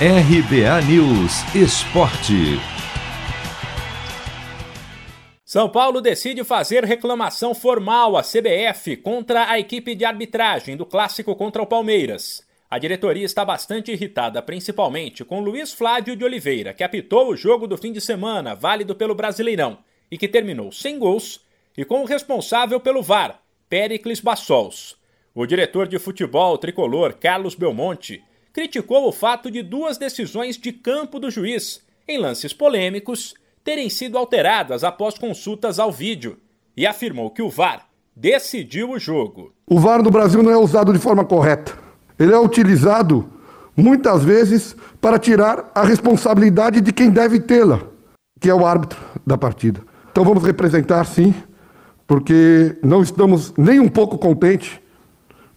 [0.00, 2.58] RBA News Esporte.
[5.44, 11.36] São Paulo decide fazer reclamação formal à CBF contra a equipe de arbitragem do clássico
[11.36, 12.44] contra o Palmeiras.
[12.68, 17.68] A diretoria está bastante irritada, principalmente com Luiz Flávio de Oliveira, que apitou o jogo
[17.68, 19.78] do fim de semana, válido pelo Brasileirão,
[20.10, 21.40] e que terminou sem gols,
[21.78, 24.96] e com o responsável pelo VAR, Pericles Bassols.
[25.32, 28.24] O diretor de futebol tricolor, Carlos Belmonte,
[28.54, 34.16] criticou o fato de duas decisões de campo do juiz, em lances polêmicos, terem sido
[34.16, 36.38] alteradas após consultas ao vídeo
[36.76, 39.52] e afirmou que o VAR decidiu o jogo.
[39.66, 41.76] O VAR no Brasil não é usado de forma correta.
[42.16, 43.28] Ele é utilizado
[43.76, 47.82] muitas vezes para tirar a responsabilidade de quem deve tê-la,
[48.40, 49.80] que é o árbitro da partida.
[50.12, 51.34] Então vamos representar sim,
[52.06, 54.78] porque não estamos nem um pouco contentes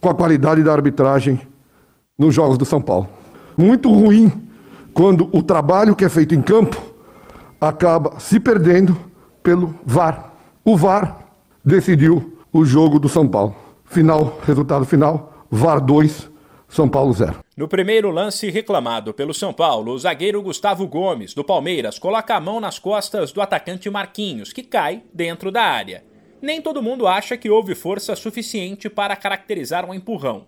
[0.00, 1.40] com a qualidade da arbitragem
[2.18, 3.08] nos Jogos do São Paulo.
[3.56, 4.32] Muito ruim
[4.92, 6.82] quando o trabalho que é feito em campo
[7.60, 8.98] acaba se perdendo
[9.42, 10.32] pelo VAR.
[10.64, 11.28] O VAR
[11.64, 13.54] decidiu o jogo do São Paulo.
[13.84, 16.28] Final, resultado final, VAR 2,
[16.68, 17.36] São Paulo 0.
[17.56, 22.40] No primeiro lance reclamado pelo São Paulo, o zagueiro Gustavo Gomes, do Palmeiras, coloca a
[22.40, 26.04] mão nas costas do atacante Marquinhos, que cai dentro da área.
[26.40, 30.46] Nem todo mundo acha que houve força suficiente para caracterizar um empurrão.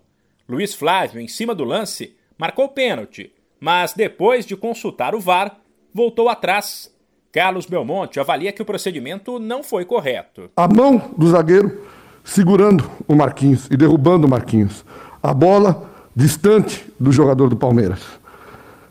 [0.51, 5.55] Luiz Flávio, em cima do lance, marcou pênalti, mas depois de consultar o VAR,
[5.93, 6.91] voltou atrás.
[7.31, 10.51] Carlos Belmonte avalia que o procedimento não foi correto.
[10.57, 11.85] A mão do zagueiro
[12.21, 14.83] segurando o Marquinhos e derrubando o Marquinhos.
[15.23, 18.01] A bola distante do jogador do Palmeiras.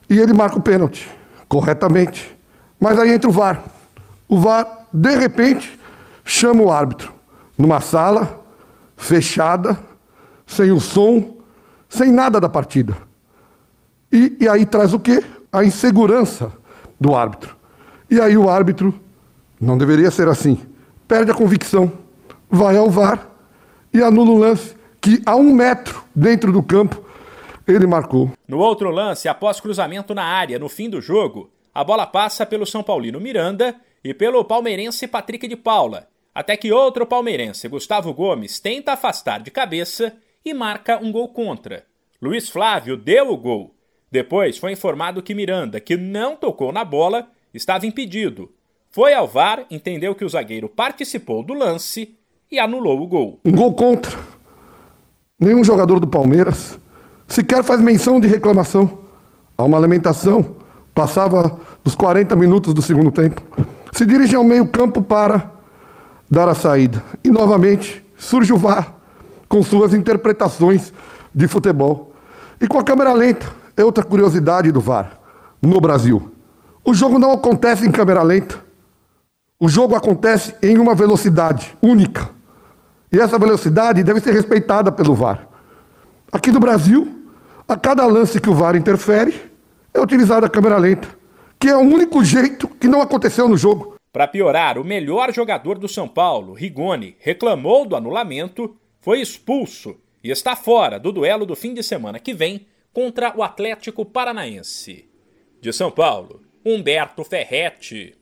[0.08, 1.10] E ele marca o pênalti,
[1.46, 2.34] corretamente.
[2.80, 3.62] Mas aí entra o VAR.
[4.26, 5.78] O VAR, de repente,
[6.24, 7.12] chama o árbitro
[7.58, 8.42] numa sala
[8.96, 9.78] fechada,
[10.46, 11.38] sem o som,
[11.90, 12.96] sem nada da partida.
[14.10, 15.22] E, e aí traz o quê?
[15.52, 16.52] A insegurança
[16.98, 17.56] do árbitro.
[18.08, 18.98] E aí o árbitro,
[19.60, 20.58] não deveria ser assim,
[21.06, 21.92] perde a convicção,
[22.48, 23.28] vai ao VAR
[23.92, 27.04] e anula o lance que a um metro dentro do campo
[27.66, 28.32] ele marcou.
[28.46, 32.66] No outro lance, após cruzamento na área no fim do jogo, a bola passa pelo
[32.66, 38.60] São Paulino Miranda e pelo palmeirense Patrick de Paula, até que outro palmeirense, Gustavo Gomes,
[38.60, 40.14] tenta afastar de cabeça
[40.44, 41.84] e marca um gol contra.
[42.20, 43.74] Luiz Flávio deu o gol.
[44.10, 48.50] Depois foi informado que Miranda, que não tocou na bola, estava impedido.
[48.90, 52.16] Foi ao VAR, entendeu que o zagueiro participou do lance
[52.50, 53.40] e anulou o gol.
[53.44, 54.18] Um gol contra.
[55.38, 56.78] Nenhum jogador do Palmeiras
[57.26, 58.98] sequer faz menção de reclamação.
[59.56, 60.56] Há uma lamentação.
[60.92, 63.40] Passava dos 40 minutos do segundo tempo.
[63.92, 65.52] Se dirige ao meio-campo para
[66.28, 67.02] dar a saída.
[67.22, 68.99] E novamente surge o VAR
[69.50, 70.92] com suas interpretações
[71.34, 72.12] de futebol.
[72.60, 73.46] E com a câmera lenta,
[73.76, 75.18] é outra curiosidade do VAR
[75.60, 76.30] no Brasil.
[76.84, 78.64] O jogo não acontece em câmera lenta.
[79.58, 82.30] O jogo acontece em uma velocidade única.
[83.12, 85.48] E essa velocidade deve ser respeitada pelo VAR.
[86.30, 87.26] Aqui no Brasil,
[87.66, 89.50] a cada lance que o VAR interfere,
[89.92, 91.08] é utilizada a câmera lenta,
[91.58, 93.96] que é o único jeito que não aconteceu no jogo.
[94.12, 100.30] Para piorar, o melhor jogador do São Paulo, Rigoni, reclamou do anulamento foi expulso e
[100.30, 105.08] está fora do duelo do fim de semana que vem contra o Atlético Paranaense.
[105.60, 108.14] De São Paulo, Humberto Ferretti.